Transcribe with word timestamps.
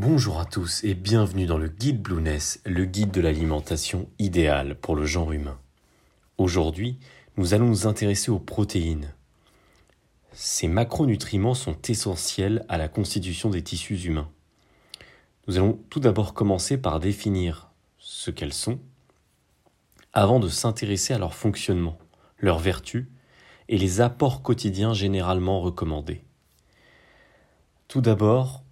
Bonjour 0.00 0.38
à 0.38 0.44
tous 0.44 0.84
et 0.84 0.94
bienvenue 0.94 1.46
dans 1.46 1.58
le 1.58 1.66
guide 1.66 2.00
Blueness, 2.00 2.60
le 2.64 2.84
guide 2.84 3.10
de 3.10 3.20
l'alimentation 3.20 4.08
idéale 4.20 4.76
pour 4.76 4.94
le 4.94 5.04
genre 5.04 5.32
humain. 5.32 5.58
Aujourd'hui, 6.38 7.00
nous 7.36 7.52
allons 7.52 7.66
nous 7.66 7.88
intéresser 7.88 8.30
aux 8.30 8.38
protéines. 8.38 9.12
Ces 10.30 10.68
macronutriments 10.68 11.54
sont 11.54 11.76
essentiels 11.88 12.64
à 12.68 12.78
la 12.78 12.86
constitution 12.86 13.50
des 13.50 13.64
tissus 13.64 13.96
humains. 14.04 14.30
Nous 15.48 15.56
allons 15.56 15.80
tout 15.90 15.98
d'abord 15.98 16.32
commencer 16.32 16.78
par 16.78 17.00
définir 17.00 17.72
ce 17.98 18.30
qu'elles 18.30 18.54
sont, 18.54 18.78
avant 20.12 20.38
de 20.38 20.48
s'intéresser 20.48 21.12
à 21.12 21.18
leur 21.18 21.34
fonctionnement, 21.34 21.98
leurs 22.38 22.60
vertus 22.60 23.08
et 23.68 23.78
les 23.78 24.00
apports 24.00 24.42
quotidiens 24.42 24.94
généralement 24.94 25.60
recommandés. 25.60 26.22
Tout 27.88 28.00
d'abord, 28.00 28.62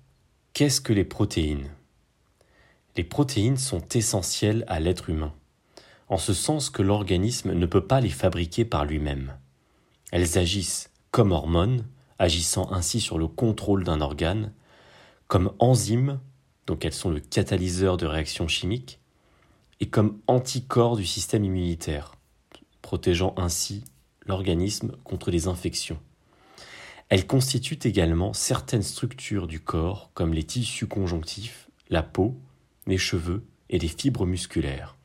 qu'est-ce 0.57 0.81
que 0.81 0.95
les 0.95 1.05
protéines? 1.05 1.69
Les 2.97 3.05
protéines 3.05 3.59
sont 3.59 3.87
essentielles 3.93 4.65
à 4.69 4.81
l'être 4.81 5.11
humain, 5.11 5.35
en 6.09 6.17
ce 6.17 6.33
sens 6.33 6.71
que 6.71 6.81
l'organisme 6.81 7.53
ne 7.53 7.67
peut 7.67 7.87
pas 7.87 8.01
les 8.01 8.09
fabriquer 8.09 8.65
par 8.65 8.87
lui-même. 8.87 9.37
Elles 10.13 10.39
agissent 10.39 10.89
comme 11.11 11.33
hormones, 11.33 11.85
agissant 12.19 12.73
ainsi 12.73 13.03
sur 13.03 13.19
le 13.19 13.29
contrôle 13.29 13.85
d'un 13.85 14.01
organe, 14.01 14.51
comme 15.27 15.53
enzymes, 15.59 16.21
donc 16.67 16.87
elles 16.87 16.95
sont 16.95 17.11
le 17.11 17.21
catalyseur 17.21 17.99
de 17.99 18.07
réactions 18.07 18.49
chimiques, 18.49 18.99
et 19.81 19.91
comme 19.91 20.23
anticorps 20.27 20.97
du 20.97 21.05
système 21.05 21.45
immunitaire, 21.45 22.15
protégeant 22.81 23.35
ainsi 23.37 23.85
l'organisme 24.25 24.93
contre 25.05 25.31
les 25.31 25.49
infections. 25.49 25.99
Elles 27.09 27.27
constituent 27.27 27.79
également 27.85 28.33
certaines 28.33 28.83
structures 28.83 29.47
du 29.47 29.61
corps 29.61 30.11
comme 30.15 30.35
les 30.35 30.45
tissus 30.45 30.89
conjonctifs, 30.89 31.69
la 31.89 32.03
peau, 32.03 32.37
les 32.87 32.99
cheveux 32.99 33.45
et 33.71 33.79
les 33.79 33.89
fibres 33.89 34.27
musculaires. 34.27 34.97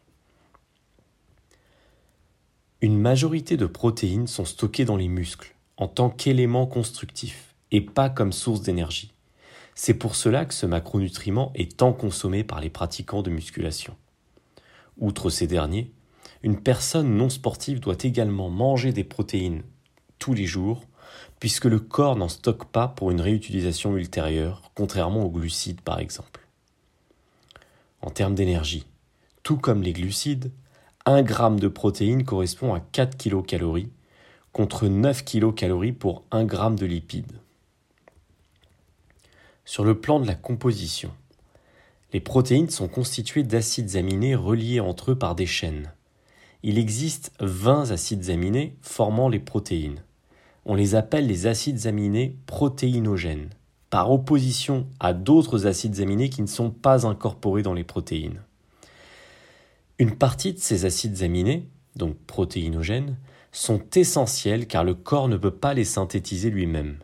Une 2.82 3.00
majorité 3.00 3.58
de 3.58 3.68
protéines 3.68 4.26
sont 4.26 4.46
stockées 4.46 4.86
dans 4.86 4.98
les 4.98 5.08
muscles 5.08 5.56
en 5.78 5.88
tant 5.88 6.10
qu'élément 6.10 6.66
constructif 6.66 7.56
et 7.70 7.82
pas 7.82 8.10
comme 8.10 8.32
source 8.34 8.62
d'énergie. 8.62 9.14
C'est 9.76 9.94
pour 9.94 10.16
cela 10.16 10.46
que 10.46 10.54
ce 10.54 10.66
macronutriment 10.66 11.52
est 11.54 11.78
tant 11.78 11.94
consommé 11.94 12.44
par 12.44 12.60
les 12.60 12.72
pratiquants 12.72 13.22
de 13.22 13.30
musculation. 13.30 13.96
Outre 14.98 15.30
ces 15.30 15.48
derniers, 15.48 15.92
une 16.44 16.62
personne 16.62 17.16
non 17.16 17.30
sportive 17.30 17.80
doit 17.80 17.98
également 18.02 18.50
manger 18.50 18.92
des 18.92 19.04
protéines 19.04 19.62
tous 20.18 20.34
les 20.34 20.46
jours 20.46 20.84
puisque 21.40 21.66
le 21.66 21.80
corps 21.80 22.16
n'en 22.16 22.30
stocke 22.30 22.66
pas 22.66 22.88
pour 22.88 23.12
une 23.12 23.22
réutilisation 23.22 23.98
ultérieure, 23.98 24.72
contrairement 24.76 25.24
aux 25.26 25.30
glucides 25.30 25.82
par 25.82 26.00
exemple. 26.00 26.48
En 28.02 28.10
termes 28.10 28.36
d'énergie, 28.36 28.86
tout 29.44 29.58
comme 29.58 29.82
les 29.82 29.94
glucides, 29.94 30.52
1 31.06 31.26
g 31.26 31.34
de 31.60 31.68
protéines 31.68 32.24
correspond 32.24 32.74
à 32.74 32.80
4 32.80 33.18
kcal, 33.18 33.88
contre 34.52 34.88
9 34.88 35.26
kcal 35.26 35.94
pour 35.94 36.24
1 36.32 36.48
g 36.48 36.58
de 36.76 36.86
lipides. 36.86 37.40
Sur 39.66 39.84
le 39.84 40.00
plan 40.00 40.20
de 40.20 40.28
la 40.28 40.36
composition, 40.36 41.12
les 42.14 42.20
protéines 42.20 42.70
sont 42.70 42.88
constituées 42.88 43.44
d'acides 43.44 43.96
aminés 43.96 44.36
reliés 44.36 44.80
entre 44.80 45.12
eux 45.12 45.18
par 45.18 45.34
des 45.34 45.46
chaînes. 45.46 45.92
Il 46.62 46.78
existe 46.78 47.32
20 47.40 47.90
acides 47.92 48.30
aminés 48.30 48.76
formant 48.82 49.30
les 49.30 49.40
protéines 49.40 50.04
on 50.66 50.76
les 50.76 50.96
appelle 50.96 51.28
les 51.28 51.48
acides 51.48 51.88
aminés 51.88 52.38
protéinogènes, 52.46 53.50
par 53.90 54.12
opposition 54.12 54.88
à 55.00 55.14
d'autres 55.14 55.68
acides 55.68 56.00
aminés 56.00 56.30
qui 56.30 56.42
ne 56.42 56.48
sont 56.48 56.72
pas 56.72 57.06
incorporés 57.06 57.64
dans 57.64 57.74
les 57.74 57.84
protéines. 57.84 58.42
Une 60.00 60.16
partie 60.16 60.54
de 60.54 60.60
ces 60.60 60.86
acides 60.86 61.24
aminés, 61.24 61.68
donc 61.96 62.16
protéinogènes, 62.28 63.18
sont 63.52 63.82
essentiels 63.96 64.68
car 64.68 64.84
le 64.84 64.94
corps 64.94 65.28
ne 65.28 65.38
peut 65.38 65.52
pas 65.52 65.74
les 65.74 65.84
synthétiser 65.84 66.50
lui-même. 66.50 66.98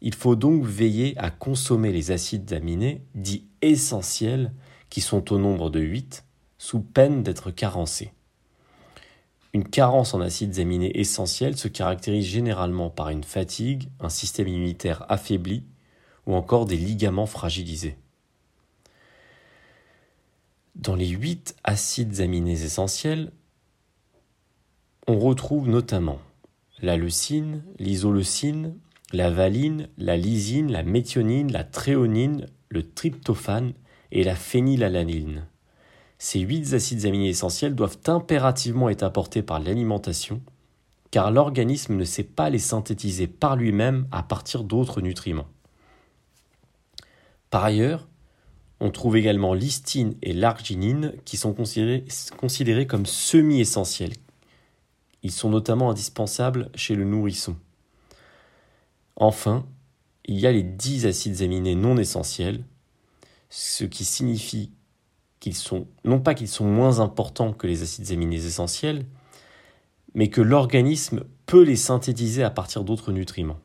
Il 0.00 0.14
faut 0.14 0.34
donc 0.34 0.64
veiller 0.64 1.16
à 1.16 1.30
consommer 1.30 1.92
les 1.92 2.10
acides 2.10 2.52
aminés 2.52 3.02
dits 3.14 3.46
essentiels, 3.62 4.52
qui 4.90 5.00
sont 5.00 5.32
au 5.32 5.38
nombre 5.38 5.70
de 5.70 5.80
8, 5.80 6.24
sous 6.58 6.80
peine 6.80 7.22
d'être 7.22 7.50
carencés. 7.50 8.12
Une 9.54 9.68
carence 9.68 10.14
en 10.14 10.20
acides 10.22 10.58
aminés 10.58 10.98
essentiels 10.98 11.58
se 11.58 11.68
caractérise 11.68 12.24
généralement 12.26 12.88
par 12.88 13.10
une 13.10 13.24
fatigue, 13.24 13.88
un 14.00 14.08
système 14.08 14.48
immunitaire 14.48 15.04
affaibli 15.10 15.64
ou 16.26 16.34
encore 16.34 16.64
des 16.64 16.76
ligaments 16.76 17.26
fragilisés. 17.26 17.96
Dans 20.74 20.94
les 20.94 21.08
huit 21.08 21.54
acides 21.64 22.20
aminés 22.20 22.62
essentiels, 22.62 23.30
on 25.06 25.18
retrouve 25.18 25.68
notamment 25.68 26.18
la 26.80 26.96
leucine, 26.96 27.62
l'isoleucine, 27.78 28.74
la 29.12 29.30
valine, 29.30 29.88
la 29.98 30.16
lysine, 30.16 30.72
la 30.72 30.82
méthionine, 30.82 31.52
la 31.52 31.64
tréonine, 31.64 32.46
le 32.70 32.90
tryptophane 32.90 33.74
et 34.12 34.24
la 34.24 34.34
phénylalanine. 34.34 35.46
Ces 36.24 36.38
huit 36.38 36.72
acides 36.72 37.04
aminés 37.04 37.30
essentiels 37.30 37.74
doivent 37.74 37.98
impérativement 38.06 38.88
être 38.88 39.02
apportés 39.02 39.42
par 39.42 39.58
l'alimentation, 39.58 40.40
car 41.10 41.32
l'organisme 41.32 41.96
ne 41.96 42.04
sait 42.04 42.22
pas 42.22 42.48
les 42.48 42.60
synthétiser 42.60 43.26
par 43.26 43.56
lui-même 43.56 44.06
à 44.12 44.22
partir 44.22 44.62
d'autres 44.62 45.00
nutriments. 45.00 45.48
Par 47.50 47.64
ailleurs, 47.64 48.06
on 48.78 48.92
trouve 48.92 49.16
également 49.16 49.52
l'histine 49.52 50.14
et 50.22 50.32
l'arginine 50.32 51.12
qui 51.24 51.36
sont 51.36 51.54
considérés, 51.54 52.86
comme 52.86 53.04
semi-essentiels. 53.04 54.14
Ils 55.24 55.32
sont 55.32 55.50
notamment 55.50 55.90
indispensables 55.90 56.70
chez 56.76 56.94
le 56.94 57.02
nourrisson. 57.02 57.56
Enfin, 59.16 59.66
il 60.24 60.38
y 60.38 60.46
a 60.46 60.52
les 60.52 60.62
10 60.62 61.04
acides 61.04 61.42
aminés 61.42 61.74
non 61.74 61.96
essentiels, 61.96 62.62
ce 63.50 63.82
qui 63.82 64.04
signifie 64.04 64.70
non 66.04 66.20
pas 66.20 66.34
qu'ils 66.34 66.48
sont 66.48 66.64
moins 66.64 67.00
importants 67.00 67.52
que 67.52 67.66
les 67.66 67.82
acides 67.82 68.12
aminés 68.12 68.44
essentiels, 68.44 69.04
mais 70.14 70.28
que 70.28 70.40
l'organisme 70.40 71.24
peut 71.46 71.62
les 71.62 71.76
synthétiser 71.76 72.42
à 72.42 72.50
partir 72.50 72.84
d'autres 72.84 73.12
nutriments. 73.12 73.58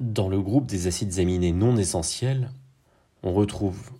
Dans 0.00 0.28
le 0.28 0.40
groupe 0.40 0.66
des 0.66 0.86
acides 0.86 1.18
aminés 1.18 1.52
non 1.52 1.76
essentiels, 1.76 2.50
on 3.22 3.32
retrouve 3.32 3.90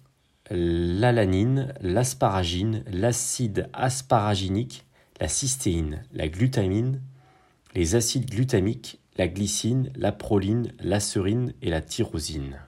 l'alanine, 0.50 1.72
l'asparagine, 1.80 2.84
l'acide 2.86 3.68
asparaginique, 3.72 4.84
la 5.20 5.28
cystéine, 5.28 6.02
la 6.12 6.28
glutamine, 6.28 7.00
les 7.74 7.94
acides 7.94 8.30
glutamiques, 8.30 9.00
la 9.16 9.28
glycine, 9.28 9.90
la 9.96 10.12
proline, 10.12 10.72
la 10.80 11.00
serine 11.00 11.54
et 11.62 11.70
la 11.70 11.80
tyrosine. 11.80 12.58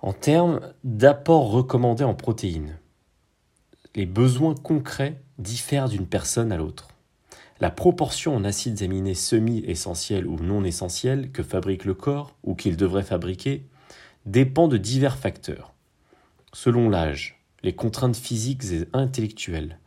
En 0.00 0.12
termes 0.12 0.60
d'apport 0.84 1.50
recommandé 1.50 2.04
en 2.04 2.14
protéines, 2.14 2.78
les 3.96 4.06
besoins 4.06 4.54
concrets 4.54 5.20
diffèrent 5.38 5.88
d'une 5.88 6.06
personne 6.06 6.52
à 6.52 6.56
l'autre. 6.56 6.86
La 7.58 7.70
proportion 7.70 8.36
en 8.36 8.44
acides 8.44 8.84
aminés 8.84 9.14
semi-essentiels 9.14 10.28
ou 10.28 10.36
non 10.36 10.62
essentiels 10.62 11.32
que 11.32 11.42
fabrique 11.42 11.84
le 11.84 11.94
corps 11.94 12.36
ou 12.44 12.54
qu'il 12.54 12.76
devrait 12.76 13.02
fabriquer 13.02 13.66
dépend 14.24 14.68
de 14.68 14.76
divers 14.76 15.18
facteurs. 15.18 15.74
Selon 16.52 16.88
l'âge, 16.88 17.42
les 17.64 17.74
contraintes 17.74 18.16
physiques 18.16 18.66
et 18.70 18.86
intellectuelles, 18.92 19.80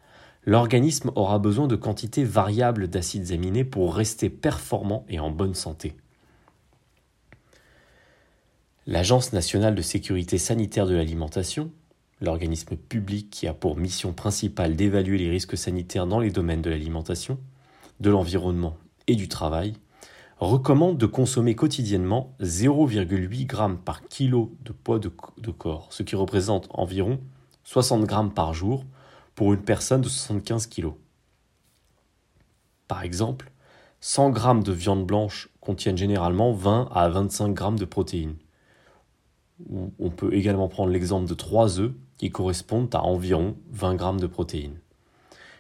l'organisme 0.43 1.13
aura 1.15 1.39
besoin 1.39 1.67
de 1.67 1.77
quantités 1.77 2.25
variables 2.25 2.89
d'acides 2.89 3.31
aminés 3.31 3.63
pour 3.63 3.95
rester 3.95 4.29
performant 4.29 5.05
et 5.07 5.21
en 5.21 5.31
bonne 5.31 5.55
santé. 5.55 5.95
L'Agence 8.87 9.31
nationale 9.31 9.75
de 9.75 9.83
sécurité 9.83 10.39
sanitaire 10.39 10.87
de 10.87 10.95
l'alimentation, 10.95 11.69
l'organisme 12.19 12.75
public 12.75 13.29
qui 13.29 13.45
a 13.45 13.53
pour 13.53 13.77
mission 13.77 14.11
principale 14.11 14.75
d'évaluer 14.75 15.19
les 15.19 15.29
risques 15.29 15.55
sanitaires 15.55 16.07
dans 16.07 16.19
les 16.19 16.31
domaines 16.31 16.63
de 16.63 16.71
l'alimentation, 16.71 17.37
de 17.99 18.09
l'environnement 18.09 18.75
et 19.05 19.13
du 19.15 19.27
travail, 19.27 19.73
recommande 20.39 20.97
de 20.97 21.05
consommer 21.05 21.53
quotidiennement 21.53 22.35
0,8 22.41 23.51
g 23.51 23.77
par 23.85 24.03
kilo 24.07 24.55
de 24.63 24.71
poids 24.71 24.97
de, 24.97 25.09
corps, 25.51 25.93
ce 25.93 26.01
qui 26.01 26.15
représente 26.15 26.67
environ 26.71 27.19
60 27.65 28.09
g 28.09 28.15
par 28.33 28.55
jour 28.55 28.83
pour 29.35 29.53
une 29.53 29.61
personne 29.61 30.01
de 30.01 30.09
75 30.09 30.65
kg. 30.65 30.93
Par 32.87 33.03
exemple, 33.03 33.51
100 33.99 34.33
g 34.33 34.63
de 34.63 34.71
viande 34.71 35.05
blanche 35.05 35.49
contiennent 35.59 35.99
généralement 35.99 36.51
20 36.51 36.89
à 36.91 37.09
25 37.09 37.55
g 37.55 37.75
de 37.75 37.85
protéines. 37.85 38.37
On 39.99 40.09
peut 40.09 40.33
également 40.33 40.67
prendre 40.67 40.91
l'exemple 40.91 41.27
de 41.27 41.33
3 41.33 41.79
œufs 41.79 41.91
qui 42.17 42.29
correspondent 42.29 42.93
à 42.93 43.01
environ 43.03 43.55
20 43.71 43.95
grammes 43.95 44.19
de 44.19 44.27
protéines. 44.27 44.79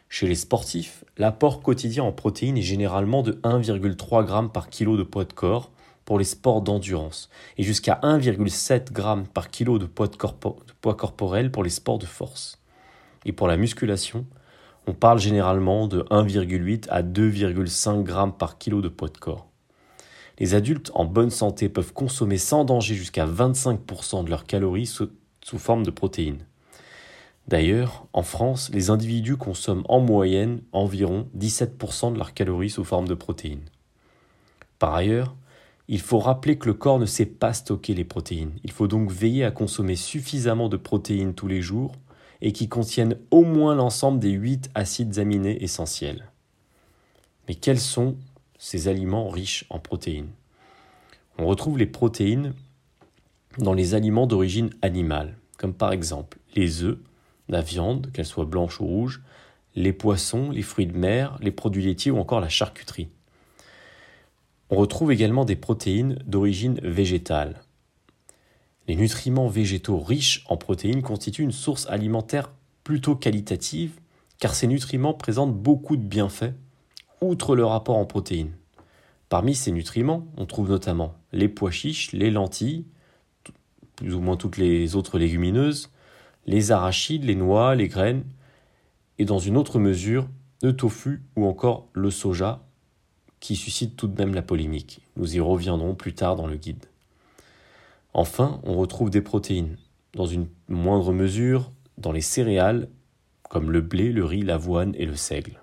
Chez 0.09 0.27
les 0.27 0.35
sportifs, 0.35 1.05
l'apport 1.17 1.61
quotidien 1.61 2.03
en 2.03 2.11
protéines 2.11 2.57
est 2.57 2.63
généralement 2.63 3.23
de 3.23 3.33
1,3 3.43 4.27
g 4.27 4.49
par 4.51 4.69
kilo 4.69 4.97
de 4.97 5.03
poids 5.03 5.23
de 5.23 5.31
corps 5.31 5.71
pour 6.03 6.19
les 6.19 6.25
sports 6.25 6.61
d'endurance 6.61 7.29
et 7.57 7.63
jusqu'à 7.63 7.99
1,7 8.03 8.93
g 8.93 9.23
par 9.33 9.49
kilo 9.49 9.79
de 9.79 9.85
poids, 9.85 10.09
corporel 10.97 11.51
pour 11.51 11.63
les 11.63 11.69
sports 11.69 11.99
de 11.99 12.05
force. 12.05 12.59
Et 13.25 13.31
pour 13.31 13.47
la 13.47 13.55
musculation, 13.55 14.25
on 14.87 14.93
parle 14.93 15.19
généralement 15.19 15.87
de 15.87 16.01
1,8 16.09 16.89
à 16.89 17.03
2,5 17.03 18.05
g 18.05 18.33
par 18.37 18.57
kilo 18.57 18.81
de 18.81 18.89
poids 18.89 19.09
de 19.09 19.17
corps. 19.17 19.50
Les 20.39 20.55
adultes 20.55 20.91
en 20.95 21.05
bonne 21.05 21.29
santé 21.29 21.69
peuvent 21.69 21.93
consommer 21.93 22.37
sans 22.37 22.65
danger 22.65 22.95
jusqu'à 22.95 23.25
25% 23.25 24.23
de 24.23 24.29
leurs 24.29 24.45
calories 24.45 24.87
sous, 24.87 25.09
forme 25.43 25.83
de 25.83 25.91
protéines. 25.91 26.45
D'ailleurs, 27.47 28.05
en 28.13 28.23
France, 28.23 28.69
les 28.73 28.89
individus 28.89 29.37
consomment 29.37 29.85
en 29.89 29.99
moyenne 29.99 30.61
environ 30.71 31.27
17% 31.37 32.13
de 32.13 32.17
leurs 32.17 32.33
calories 32.33 32.69
sous 32.69 32.83
forme 32.83 33.07
de 33.07 33.13
protéines. 33.13 33.65
Par 34.79 34.93
ailleurs, 34.93 35.35
il 35.87 35.99
faut 35.99 36.19
rappeler 36.19 36.57
que 36.57 36.67
le 36.67 36.73
corps 36.73 36.99
ne 36.99 37.05
sait 37.05 37.25
pas 37.25 37.53
stocker 37.53 37.93
les 37.93 38.05
protéines. 38.05 38.53
Il 38.63 38.71
faut 38.71 38.87
donc 38.87 39.11
veiller 39.11 39.43
à 39.43 39.51
consommer 39.51 39.95
suffisamment 39.95 40.69
de 40.69 40.77
protéines 40.77 41.33
tous 41.33 41.47
les 41.47 41.61
jours 41.61 41.91
et 42.41 42.53
qui 42.53 42.69
contiennent 42.69 43.17
au 43.29 43.43
moins 43.43 43.75
l'ensemble 43.75 44.19
des 44.19 44.31
8 44.31 44.71
acides 44.73 45.19
aminés 45.19 45.63
essentiels. 45.63 46.31
Mais 47.47 47.55
quels 47.55 47.79
sont 47.79 48.15
ces 48.63 48.87
aliments 48.87 49.27
riches 49.27 49.65
en 49.71 49.79
protéines 49.79 50.29
On 51.39 51.47
retrouve 51.47 51.79
les 51.79 51.87
protéines 51.87 52.53
dans 53.57 53.73
les 53.73 53.95
aliments 53.95 54.27
d'origine 54.27 54.69
animale, 54.83 55.35
comme 55.57 55.73
par 55.73 55.91
exemple 55.91 56.37
les 56.55 56.83
œufs, 56.83 56.99
la 57.49 57.61
viande, 57.61 58.11
qu'elle 58.13 58.27
soit 58.27 58.45
blanche 58.45 58.79
ou 58.79 58.85
rouge, 58.85 59.23
les 59.75 59.93
poissons, 59.93 60.51
les 60.51 60.61
fruits 60.61 60.85
de 60.85 60.95
mer, 60.95 61.39
les 61.41 61.49
produits 61.49 61.83
laitiers 61.83 62.11
ou 62.11 62.19
encore 62.19 62.39
la 62.39 62.49
charcuterie. 62.49 63.09
On 64.69 64.75
retrouve 64.75 65.11
également 65.11 65.43
des 65.43 65.55
protéines 65.55 66.19
d'origine 66.27 66.79
végétale. 66.83 67.63
Les 68.87 68.95
nutriments 68.95 69.47
végétaux 69.47 69.97
riches 69.97 70.45
en 70.47 70.55
protéines 70.55 71.01
constituent 71.01 71.43
une 71.43 71.51
source 71.51 71.87
alimentaire 71.89 72.51
plutôt 72.83 73.15
qualitative 73.15 73.99
car 74.37 74.53
ces 74.53 74.67
nutriments 74.67 75.15
présentent 75.15 75.55
beaucoup 75.55 75.97
de 75.97 76.03
bienfaits, 76.03 76.53
outre 77.21 77.55
le 77.55 77.65
rapport 77.65 77.97
en 77.97 78.05
protéines. 78.05 78.53
Parmi 79.29 79.55
ces 79.55 79.71
nutriments, 79.71 80.27
on 80.37 80.45
trouve 80.45 80.69
notamment 80.69 81.13
les 81.31 81.47
pois 81.47 81.71
chiches, 81.71 82.11
les 82.11 82.31
lentilles, 82.31 82.85
plus 83.95 84.15
ou 84.15 84.19
moins 84.19 84.35
toutes 84.35 84.57
les 84.57 84.95
autres 84.95 85.19
légumineuses, 85.19 85.91
les 86.47 86.71
arachides, 86.71 87.23
les 87.23 87.35
noix, 87.35 87.75
les 87.75 87.87
graines, 87.87 88.23
et 89.19 89.25
dans 89.25 89.39
une 89.39 89.55
autre 89.55 89.79
mesure, 89.79 90.27
le 90.63 90.75
tofu 90.75 91.21
ou 91.35 91.45
encore 91.45 91.87
le 91.93 92.09
soja, 92.09 92.63
qui 93.39 93.55
suscite 93.55 93.95
tout 93.95 94.07
de 94.07 94.19
même 94.19 94.33
la 94.33 94.41
polémique. 94.41 95.01
Nous 95.15 95.35
y 95.35 95.39
reviendrons 95.39 95.95
plus 95.95 96.13
tard 96.13 96.35
dans 96.35 96.47
le 96.47 96.55
guide. 96.55 96.85
Enfin, 98.13 98.59
on 98.63 98.75
retrouve 98.75 99.09
des 99.09 99.21
protéines, 99.21 99.77
dans 100.13 100.25
une 100.25 100.47
moindre 100.67 101.13
mesure, 101.13 101.71
dans 101.97 102.11
les 102.11 102.21
céréales, 102.21 102.89
comme 103.49 103.71
le 103.71 103.81
blé, 103.81 104.11
le 104.11 104.25
riz, 104.25 104.41
l'avoine 104.41 104.95
et 104.97 105.05
le 105.05 105.15
seigle. 105.15 105.59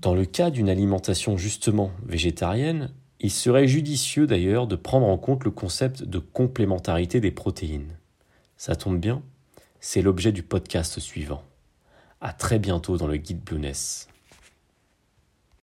Dans 0.00 0.14
le 0.14 0.24
cas 0.24 0.48
d'une 0.48 0.70
alimentation 0.70 1.36
justement 1.36 1.90
végétarienne, 2.06 2.90
il 3.18 3.30
serait 3.30 3.68
judicieux 3.68 4.26
d'ailleurs 4.26 4.66
de 4.66 4.74
prendre 4.74 5.06
en 5.06 5.18
compte 5.18 5.44
le 5.44 5.50
concept 5.50 6.04
de 6.04 6.18
complémentarité 6.18 7.20
des 7.20 7.30
protéines. 7.30 7.98
Ça 8.56 8.76
tombe 8.76 8.98
bien, 8.98 9.22
c'est 9.78 10.00
l'objet 10.00 10.32
du 10.32 10.42
podcast 10.42 11.00
suivant. 11.00 11.42
À 12.22 12.32
très 12.32 12.58
bientôt 12.58 12.96
dans 12.96 13.06
le 13.06 13.18
guide 13.18 13.44
Blueness. 13.44 14.08